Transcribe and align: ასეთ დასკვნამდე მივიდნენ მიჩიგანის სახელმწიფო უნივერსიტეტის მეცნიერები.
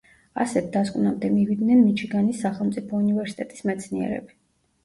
ასეთ 0.43 0.69
დასკვნამდე 0.75 1.29
მივიდნენ 1.33 1.83
მიჩიგანის 1.89 2.39
სახელმწიფო 2.47 3.03
უნივერსიტეტის 3.05 3.67
მეცნიერები. 3.73 4.39